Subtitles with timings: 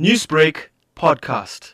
[0.00, 1.72] Newsbreak podcast.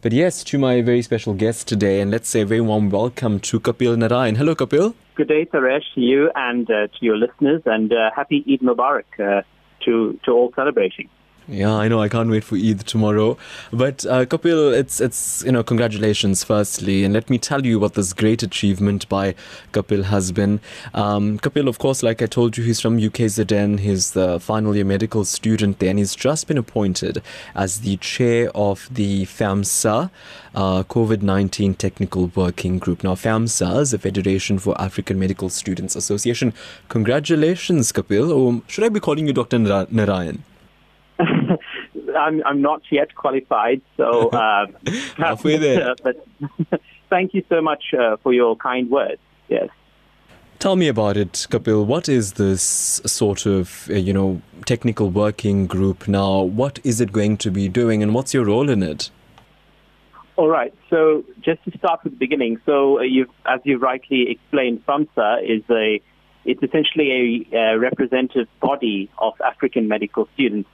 [0.00, 3.40] But yes, to my very special guest today, and let's say a very warm welcome
[3.40, 4.38] to Kapil Narain.
[4.38, 4.94] Hello, Kapil.
[5.16, 9.04] Good day, Suresh, to you and uh, to your listeners, and uh, happy Eid Mubarak
[9.18, 9.42] uh,
[9.84, 11.10] to, to all celebrating.
[11.50, 12.00] Yeah, I know.
[12.00, 13.36] I can't wait for Eid tomorrow.
[13.72, 17.94] But uh, Kapil, it's it's you know congratulations firstly, and let me tell you what
[17.94, 19.34] this great achievement by
[19.72, 20.60] Kapil has been.
[20.94, 23.80] Um, Kapil, of course, like I told you, he's from UKZN.
[23.80, 27.20] He's the final year medical student there, and he's just been appointed
[27.56, 30.08] as the chair of the FAMSA
[30.54, 33.02] uh, COVID nineteen Technical Working Group.
[33.02, 36.54] Now, FAMSA is the Federation for African Medical Students Association.
[36.88, 38.30] Congratulations, Kapil.
[38.32, 39.58] Or should I be calling you Dr.
[39.58, 40.42] Narain?
[42.20, 44.76] I'm I'm not yet qualified, so um,
[45.16, 45.94] halfway there.
[46.02, 46.26] but
[47.10, 49.20] thank you so much uh, for your kind words.
[49.48, 49.68] Yes.
[50.58, 51.86] Tell me about it, Kapil.
[51.86, 52.62] What is this
[53.06, 56.42] sort of uh, you know technical working group now?
[56.42, 59.10] What is it going to be doing, and what's your role in it?
[60.36, 60.72] All right.
[60.88, 65.42] So just to start with the beginning, so uh, you as you rightly explained, FAMSA
[65.44, 66.00] is a
[66.44, 70.68] it's essentially a, a representative body of African medical students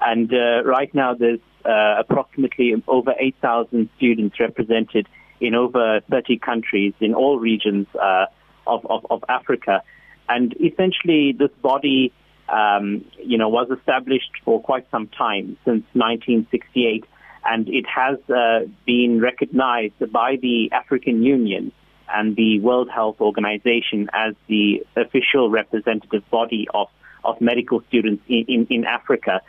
[0.00, 5.08] and uh, right now, there's uh, approximately over 8,000 students represented
[5.40, 8.26] in over 30 countries in all regions uh,
[8.66, 9.82] of, of, of, Africa.
[10.28, 12.12] And essentially, this body,
[12.48, 17.04] um, you know, was established for quite some time, since 1968,
[17.44, 21.72] and it has uh, been recognized by the African Union
[22.12, 26.88] and the World Health Organization as the official representative body of,
[27.24, 29.40] of medical students in, in, in Africa.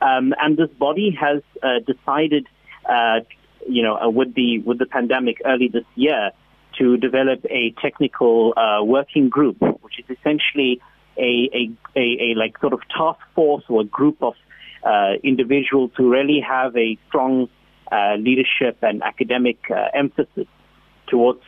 [0.00, 2.46] Um, and this body has uh, decided,
[2.88, 3.20] uh,
[3.68, 6.30] you know, uh, with the with the pandemic early this year,
[6.78, 10.80] to develop a technical uh, working group, which is essentially
[11.18, 14.34] a, a, a, a, like sort of task force or a group of
[14.84, 17.48] uh, individuals who really have a strong
[17.92, 19.58] uh, leadership and academic
[19.92, 20.46] emphasis
[21.08, 21.40] towards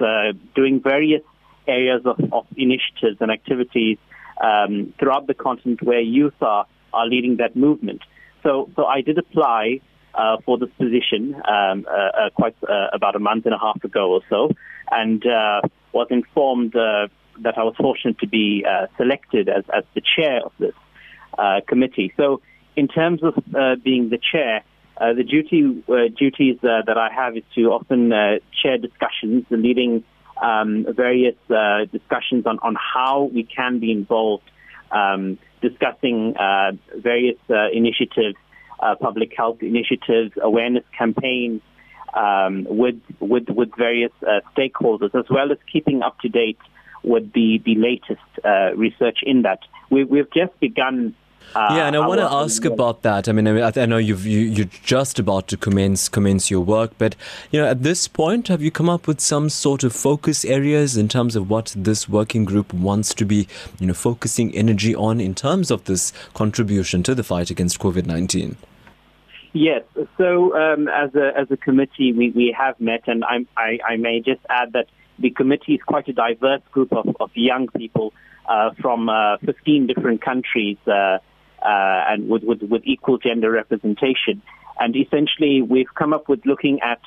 [0.54, 1.22] doing various
[1.66, 3.96] areas of, of initiatives and activities
[4.42, 8.02] um, throughout the continent where youth are, are leading that movement.
[8.42, 9.80] So, so I did apply
[10.14, 13.82] uh, for this position um, uh, uh, quite uh, about a month and a half
[13.84, 14.50] ago or so,
[14.90, 17.08] and uh, was informed uh,
[17.40, 18.64] that I was fortunate to be
[18.96, 20.74] selected as, as the chair of this
[21.66, 22.12] committee.
[22.16, 22.42] So,
[22.76, 23.34] in terms of
[23.82, 24.64] being the chair,
[24.98, 25.82] the duty
[26.16, 30.04] duties that I have is to often chair discussions, leading
[30.42, 31.36] um, various
[31.90, 34.44] discussions on, on how we can be involved.
[34.90, 38.36] Um, discussing uh, various uh, initiatives,
[38.80, 41.62] uh, public health initiatives, awareness campaigns
[42.14, 44.12] um, with, with, with various
[44.56, 46.58] stakeholders, as well as keeping up to date
[47.02, 49.60] with the, the latest research in that.
[49.90, 51.14] We, we've just begun
[51.54, 53.28] uh, yeah, and I want to ask about that.
[53.28, 56.60] I mean, I, mean, I know you've, you, you're just about to commence commence your
[56.60, 57.14] work, but
[57.50, 60.96] you know, at this point, have you come up with some sort of focus areas
[60.96, 63.46] in terms of what this working group wants to be,
[63.78, 68.06] you know, focusing energy on in terms of this contribution to the fight against COVID
[68.06, 68.56] nineteen?
[69.52, 69.82] Yes.
[70.16, 73.96] So um, as a as a committee, we, we have met, and I, I, I
[73.96, 74.86] may just add that
[75.18, 78.14] the committee is quite a diverse group of, of young people
[78.48, 80.78] uh, from uh, 15 different countries.
[80.86, 81.18] Uh,
[81.64, 84.42] and with, with, with equal gender representation.
[84.78, 87.00] And essentially, we've come up with looking at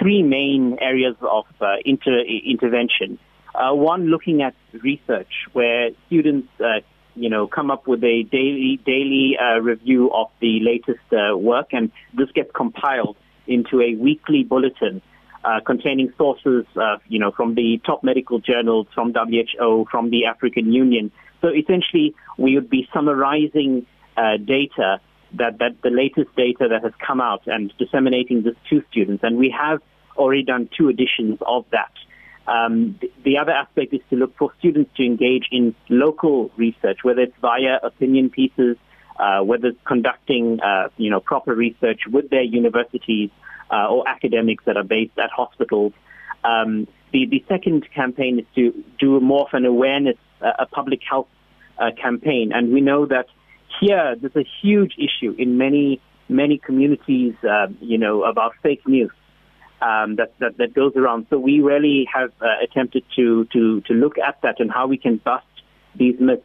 [0.00, 3.18] three main areas of uh, inter- intervention.
[3.54, 6.80] Uh, one, looking at research, where students, uh,
[7.14, 11.68] you know, come up with a daily daily uh, review of the latest uh, work,
[11.72, 13.16] and this gets compiled
[13.46, 15.02] into a weekly bulletin
[15.44, 16.64] uh, containing sources,
[17.08, 21.10] you know, from the top medical journals, from WHO, from the African Union.
[21.40, 23.86] So essentially, we would be summarizing
[24.20, 25.00] uh, data
[25.34, 29.22] that, that the latest data that has come out and disseminating this to students.
[29.22, 29.80] And we have
[30.16, 31.92] already done two editions of that.
[32.46, 36.98] Um, the, the, other aspect is to look for students to engage in local research,
[37.02, 38.76] whether it's via opinion pieces,
[39.18, 43.30] uh, whether it's conducting, uh, you know, proper research with their universities
[43.70, 45.92] uh, or academics that are based at hospitals.
[46.42, 51.00] Um, the, the second campaign is to do more of an awareness, uh, a public
[51.08, 51.28] health
[51.78, 52.52] uh, campaign.
[52.52, 53.26] And we know that
[53.80, 59.10] here, there's a huge issue in many, many communities, uh, you know, about fake news.
[59.82, 61.26] Um, that, that, that goes around.
[61.30, 64.98] So we really have uh, attempted to, to, to look at that and how we
[64.98, 65.46] can bust
[65.96, 66.44] these myths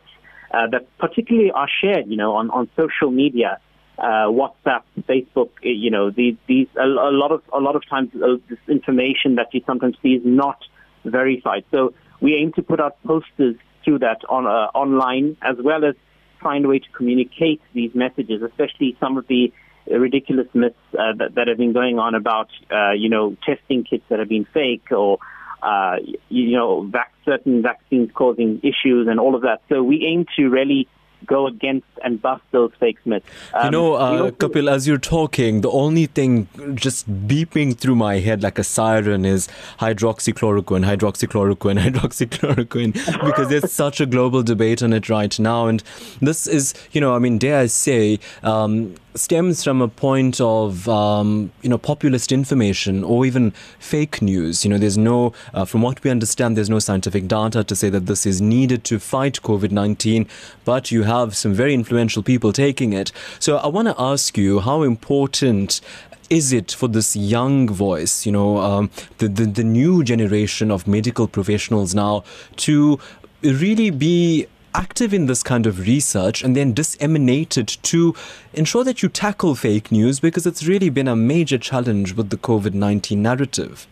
[0.54, 3.60] uh, that particularly are shared, you know, on, on social media,
[4.00, 7.84] uh, WhatsApp, Facebook, uh, you know, these, these, a, a lot of, a lot of
[7.90, 10.60] times uh, this information that you sometimes see is not
[11.04, 11.66] verified.
[11.72, 15.96] So we aim to put out posters through that on, uh, online as well as
[16.42, 19.52] find a way to communicate these messages, especially some of the
[19.88, 24.04] ridiculous myths uh, that, that have been going on about, uh, you know, testing kits
[24.10, 25.20] that have been fake or,
[25.62, 25.98] uh,
[26.30, 29.62] you know, vac- certain vaccines causing issues and all of that.
[29.70, 30.88] So we aim to really
[31.26, 33.26] go against and bust those fake myths.
[33.54, 38.20] Um, you know, uh, Kapil, as you're talking, the only thing just beeping through my
[38.20, 39.48] head like a siren is
[39.80, 42.94] hydroxychloroquine, hydroxychloroquine, hydroxychloroquine,
[43.26, 45.68] because there's such a global debate on it right now.
[45.68, 45.84] And
[46.22, 50.88] this is, you know, I mean, dare I say, um, stems from a point of
[50.90, 54.64] um, you know populist information or even fake news.
[54.64, 57.90] You know, there's no, uh, from what we understand, there's no scientific data to say
[57.90, 60.28] that this is needed to fight COVID-19,
[60.66, 63.12] but you have some very influential people taking it.
[63.40, 65.82] So I want to ask you how important
[66.30, 68.90] is it for this young voice, you know, um,
[69.20, 72.24] the, the, the new generation of medical professionals now
[72.58, 73.00] to
[73.42, 78.14] really be active in this kind of research and then disseminate it to
[78.54, 82.38] ensure that you tackle fake news because it's really been a major challenge with the
[82.38, 83.88] COVID 19 narrative.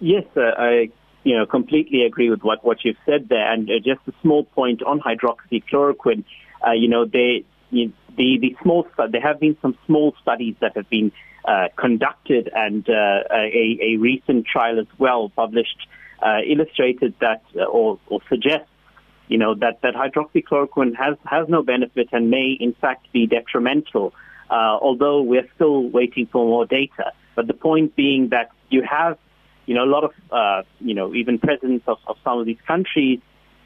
[0.00, 0.90] Yes, uh, I
[1.24, 3.52] you know completely agree with what, what you've said there.
[3.52, 6.24] And uh, just a small point on hydroxychloroquine,
[6.66, 10.76] uh, you know, they, you, the, the small there have been some small studies that
[10.76, 11.12] have been
[11.44, 15.86] uh, conducted and uh, a, a recent trial as well published
[16.22, 18.68] uh, illustrated that or, or suggests
[19.30, 24.12] you know, that, that hydroxychloroquine has, has no benefit and may in fact be detrimental,
[24.50, 27.12] uh, although we're still waiting for more data.
[27.36, 29.18] But the point being that you have,
[29.70, 32.58] you know, a lot of, uh, you know, even presidents of, of some of these
[32.66, 33.20] countries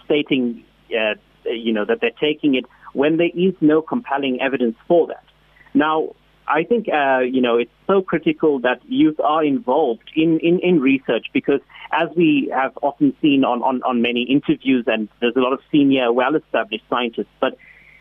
[0.05, 1.15] stating, uh,
[1.47, 5.25] you know, that they're taking it when there is no compelling evidence for that.
[5.73, 6.11] Now,
[6.47, 10.79] I think, uh, you know, it's so critical that youth are involved in, in, in
[10.79, 11.61] research because
[11.91, 15.61] as we have often seen on, on, on many interviews and there's a lot of
[15.73, 17.57] senior, well-established scientists, but,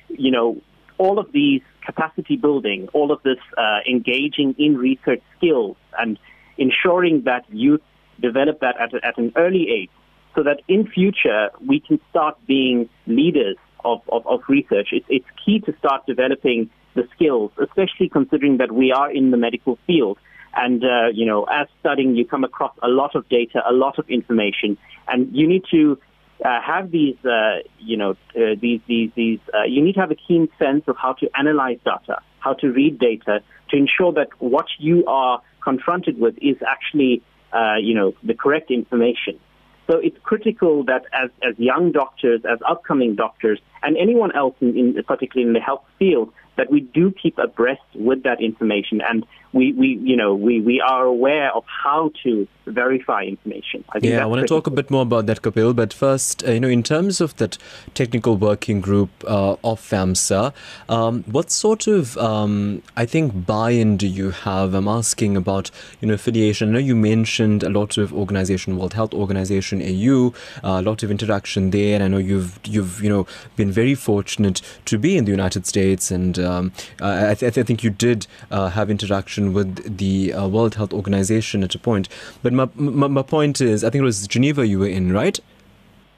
[0.09, 0.59] you know,
[0.97, 6.19] all of these capacity building, all of this uh, engaging in research skills and
[6.57, 7.79] ensuring that youth
[8.19, 9.89] develop that at, at an early age
[10.35, 14.89] so that in future we can start being leaders of, of, of research.
[14.91, 19.37] It, it's key to start developing the skills, especially considering that we are in the
[19.37, 20.17] medical field.
[20.55, 23.97] And, uh, you know, as studying, you come across a lot of data, a lot
[23.97, 24.77] of information,
[25.07, 25.97] and you need to
[26.45, 30.11] uh, have these, uh, you know, uh, these, these, these, uh, you need to have
[30.11, 34.27] a keen sense of how to analyze data, how to read data to ensure that
[34.39, 39.39] what you are confronted with is actually, uh, you know, the correct information.
[39.87, 44.77] So it's critical that as, as young doctors, as upcoming doctors, and anyone else, in,
[44.77, 49.25] in, particularly in the health field, that we do keep abreast with that information and
[49.53, 53.83] we, we you know we, we are aware of how to verify information.
[53.89, 55.75] I yeah, I want to talk a bit more about that, Kapil.
[55.75, 57.57] But first, uh, you know, in terms of that
[57.93, 60.53] technical working group uh, of FAMSA,
[60.89, 64.73] um, what sort of um, I think buy-in do you have?
[64.73, 65.69] I'm asking about
[66.01, 66.69] you know affiliation.
[66.69, 70.33] I know you mentioned a lot of organization, World Health Organization, AU,
[70.63, 71.95] uh, a lot of interaction there.
[71.95, 75.65] And I know you've you've you know been very fortunate to be in the United
[75.65, 76.71] States and um,
[77.01, 81.63] I, th- I, think you did uh, have interaction with the uh, World Health Organization
[81.63, 82.07] at a point.
[82.41, 85.39] But my, my, my point is, I think it was Geneva you were in, right?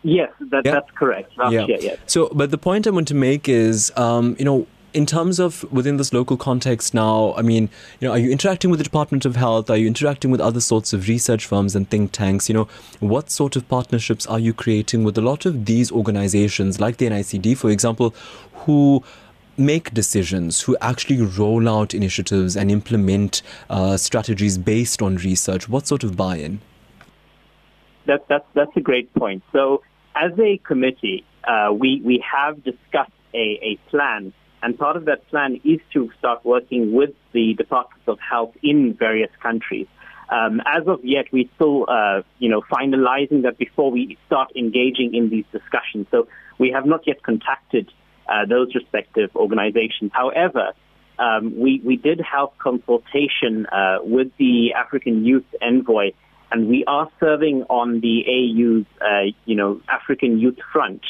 [0.03, 0.73] Yes, that, yeah.
[0.73, 1.31] that's correct.
[1.49, 1.65] Yeah.
[1.65, 1.97] Year, yes.
[2.05, 5.69] So, but the point I want to make is, um, you know, in terms of
[5.73, 7.69] within this local context now, I mean,
[7.99, 9.69] you know, are you interacting with the Department of Health?
[9.69, 12.47] Are you interacting with other sorts of research firms and think tanks?
[12.47, 12.67] You know,
[13.01, 17.07] what sort of partnerships are you creating with a lot of these organizations, like the
[17.07, 18.15] NICD, for example,
[18.63, 19.03] who
[19.57, 25.67] make decisions, who actually roll out initiatives and implement uh, strategies based on research?
[25.67, 26.61] What sort of buy-in?
[28.05, 29.43] That, that, that's a great point.
[29.51, 29.83] So,
[30.15, 34.31] as a committee, uh, we, we have discussed a, a plan,
[34.61, 38.93] and part of that plan is to start working with the departments of health in
[38.93, 39.87] various countries.
[40.29, 45.13] Um, as of yet, we're still, uh, you know, finalizing that before we start engaging
[45.13, 46.07] in these discussions.
[46.09, 47.91] So we have not yet contacted
[48.27, 50.11] uh, those respective organizations.
[50.13, 50.73] However,
[51.19, 56.11] um, we, we did have consultation uh, with the African Youth Envoy,
[56.51, 61.01] and we are serving on the AU's, uh, you know, African Youth Front,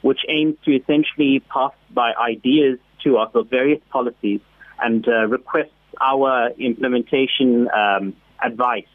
[0.00, 4.40] which aims to essentially pass by ideas to of various policies
[4.80, 8.86] and uh, requests our implementation um, advice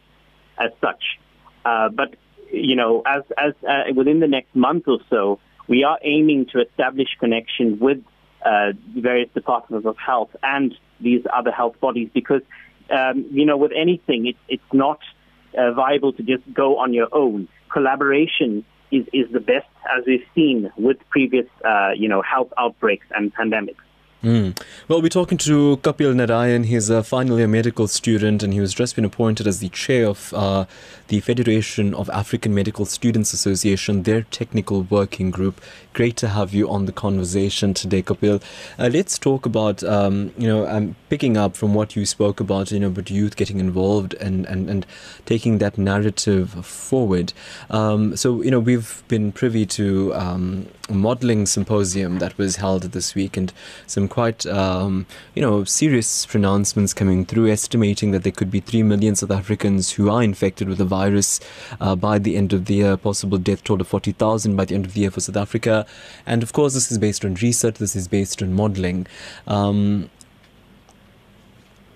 [0.58, 1.04] as such.
[1.66, 2.16] Uh, but
[2.52, 6.62] you know, as as uh, within the next month or so, we are aiming to
[6.62, 8.04] establish connection with
[8.46, 12.42] uh, various departments of health and these other health bodies because,
[12.90, 15.00] um, you know, with anything, it's, it's not
[15.58, 17.48] uh, viable to just go on your own.
[17.72, 23.06] Collaboration is, is the best, as we've seen with previous, uh, you know, health outbreaks
[23.12, 23.76] and pandemics.
[24.24, 24.60] Mm.
[24.88, 26.66] Well, we're talking to Kapil Narain.
[26.66, 29.70] He's finally a final year medical student and he was just been appointed as the
[29.70, 30.66] chair of uh,
[31.10, 35.62] the Federation of African Medical Students Association, their technical working group.
[35.94, 38.42] Great to have you on the conversation today, Kapil.
[38.80, 42.72] Uh, let's talk about, um, you know, I'm picking up from what you spoke about,
[42.72, 44.86] you know, about youth getting involved and, and, and
[45.28, 47.34] taking that narrative forward.
[47.70, 53.16] Um, so, you know, we've been privy to um, modeling symposium that was held this
[53.16, 53.54] week and
[53.86, 58.84] some quite, um, you know, serious pronouncements coming through, estimating that there could be 3
[58.84, 61.40] million South Africans who are infected with the virus
[61.80, 64.86] uh, by the end of the year, possible death toll of 40,000 by the end
[64.86, 65.86] of the year for South Africa.
[66.26, 69.08] And of course, this is based on research, this is based on modeling.
[69.48, 70.10] Um,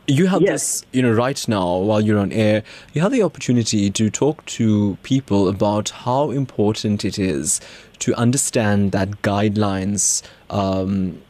[0.07, 0.81] you have yes.
[0.81, 4.45] this, you know, right now while you're on air, you have the opportunity to talk
[4.45, 7.62] to people about how important it is
[8.01, 11.22] to understand that guidelines um,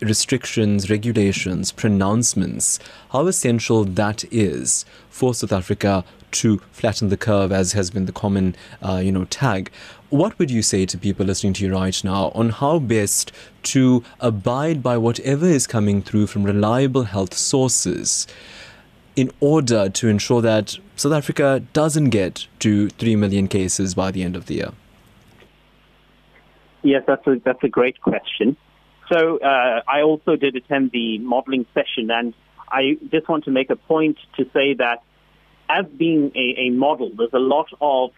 [0.00, 2.78] restrictions, regulations, pronouncements,
[3.10, 8.12] how essential that is for South Africa to flatten the curve, as has been the
[8.12, 9.70] common, uh, you know, tag.
[10.10, 13.32] What would you say to people listening to you right now on how best
[13.64, 18.26] to abide by whatever is coming through from reliable health sources
[19.16, 24.22] in order to ensure that South Africa doesn't get to 3 million cases by the
[24.22, 24.72] end of the year?
[26.82, 28.56] Yes, that's a, that's a great question.
[29.12, 32.34] So uh, I also did attend the modeling session, and
[32.68, 35.02] I just want to make a point to say that
[35.68, 38.10] as being a, a model, there's a lot of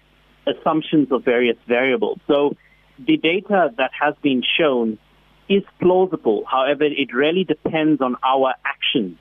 [0.47, 2.18] assumptions of various variables.
[2.26, 2.56] So
[2.99, 4.99] the data that has been shown
[5.49, 6.44] is plausible.
[6.50, 9.18] However, it really depends on our actions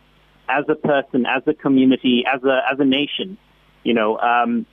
[0.47, 3.37] as a person, as a community, as a as a nation.
[3.83, 4.65] You know, um,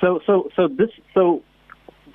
[0.00, 1.42] so so so this so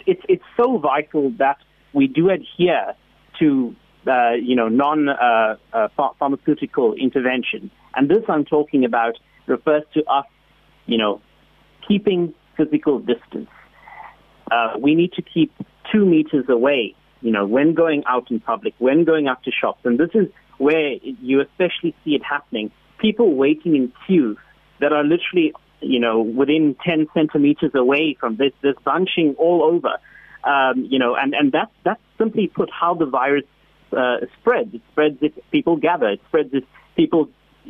[0.05, 1.57] it's it's so vital that
[1.93, 2.95] we do adhere
[3.39, 3.75] to
[4.07, 7.69] uh, you know, non-pharmaceutical uh, uh, intervention.
[7.95, 10.25] And this I'm talking about refers to us,
[10.87, 11.21] you know,
[11.87, 13.47] keeping physical distance.
[14.49, 15.53] Uh, we need to keep
[15.91, 19.81] two meters away, you know, when going out in public, when going out to shops.
[19.83, 22.71] And this is where you especially see it happening.
[22.97, 24.37] People waiting in queues
[24.79, 29.99] that are literally, you know, within 10 centimeters away from this, this bunching all over.
[30.43, 33.45] Um, you know, and, and that's, that's simply put how the virus
[33.95, 34.73] uh, spreads.
[34.73, 36.09] It spreads if people gather.
[36.09, 36.63] It spreads if
[36.95, 37.29] people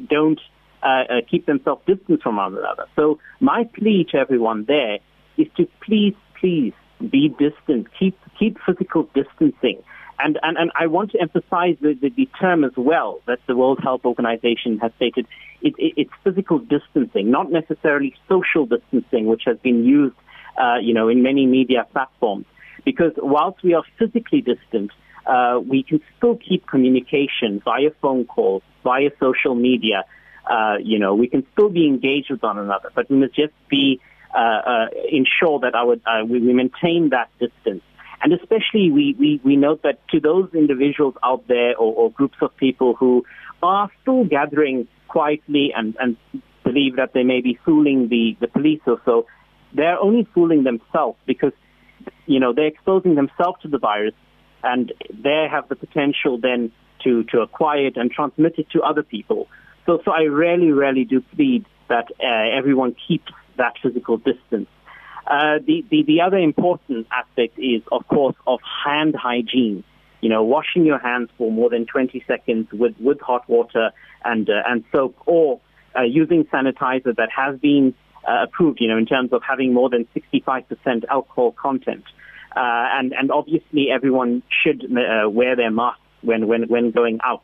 [0.09, 0.39] don't
[0.83, 2.85] uh, uh, keep themselves distant from one another.
[2.95, 4.99] So my plea to everyone there
[5.37, 7.87] is to please, please be distant.
[7.99, 9.81] Keep keep physical distancing.
[10.23, 13.55] And, and, and I want to emphasize the, the, the term as well that the
[13.55, 15.27] World Health Organization has stated.
[15.61, 20.15] It, it, it's physical distancing, not necessarily social distancing, which has been used,
[20.61, 22.45] uh, you know, in many media platforms.
[22.83, 24.91] Because whilst we are physically distant,
[25.25, 30.03] uh, we can still keep communication via phone calls, via social media.
[30.49, 33.53] Uh, you know, we can still be engaged with one another, but we must just
[33.69, 33.99] be
[34.33, 37.83] uh, uh, ensure that our uh, we, we maintain that distance.
[38.23, 42.37] And especially, we, we, we note that to those individuals out there or, or groups
[42.41, 43.25] of people who
[43.63, 46.17] are still gathering quietly and, and
[46.63, 49.25] believe that they may be fooling the, the police or so,
[49.73, 51.53] they're only fooling themselves because,
[52.25, 54.13] you know, they're exposing themselves to the virus
[54.63, 56.71] and they have the potential then
[57.03, 59.47] to, to acquire it and transmit it to other people.
[59.85, 64.67] So, so I really, really do plead that uh, everyone keeps that physical distance.
[65.25, 69.83] Uh, the, the, the other important aspect is, of course, of hand hygiene.
[70.21, 73.91] You know, washing your hands for more than 20 seconds with, with hot water
[74.23, 75.59] and, uh, and soap or
[75.97, 77.95] uh, using sanitizer that has been
[78.27, 82.03] uh, approved, you know, in terms of having more than 65% alcohol content.
[82.55, 87.43] Uh, and, and obviously everyone should uh, wear their masks when, when, when going out.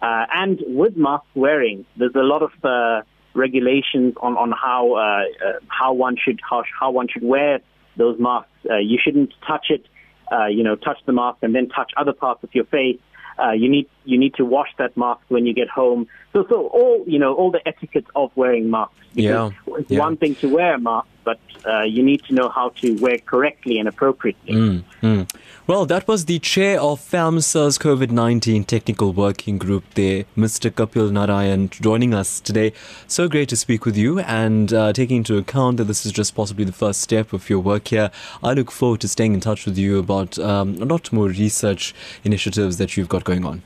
[0.00, 3.02] Uh, and with mask wearing, there's a lot of uh,
[3.34, 7.60] regulations on, on how, uh, uh, how, one should, how, how one should wear
[7.96, 8.50] those masks.
[8.70, 9.86] Uh, you shouldn't touch it,
[10.30, 12.98] uh, you know, touch the mask and then touch other parts of your face.
[13.38, 16.08] Uh, you need you need to wash that mask when you get home.
[16.32, 18.94] So so all you know all the etiquette of wearing masks.
[19.14, 19.98] Yeah, it's yeah.
[19.98, 23.18] one thing to wear a mask, but uh, you need to know how to wear
[23.18, 24.54] correctly and appropriately.
[24.54, 25.30] Mm, mm.
[25.66, 30.70] Well, that was the chair of FAMSA's COVID 19 technical working group there, Mr.
[30.70, 32.72] Kapil Narain, joining us today.
[33.08, 36.36] So great to speak with you and uh, taking into account that this is just
[36.36, 38.12] possibly the first step of your work here.
[38.44, 41.92] I look forward to staying in touch with you about um, a lot more research
[42.22, 43.62] initiatives that you've got going on.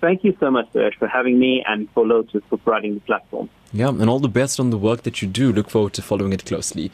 [0.00, 3.48] Thank you so much, Suresh, for having me and for Lotus for providing the platform.
[3.72, 5.52] Yeah, and all the best on the work that you do.
[5.52, 6.90] Look forward to following it closely.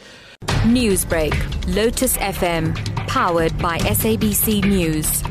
[0.64, 1.34] Newsbreak,
[1.74, 2.74] Lotus FM,
[3.08, 5.22] powered by SABC News.